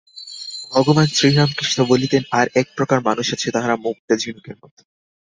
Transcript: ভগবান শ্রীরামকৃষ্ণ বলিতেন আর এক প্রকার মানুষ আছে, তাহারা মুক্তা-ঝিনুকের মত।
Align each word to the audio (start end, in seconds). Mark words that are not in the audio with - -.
ভগবান 0.71 1.05
শ্রীরামকৃষ্ণ 1.07 1.79
বলিতেন 1.85 2.23
আর 2.31 2.47
এক 2.55 2.67
প্রকার 2.77 2.99
মানুষ 3.01 3.27
আছে, 3.33 3.47
তাহারা 3.51 3.75
মুক্তা-ঝিনুকের 3.75 4.55
মত। 4.61 4.75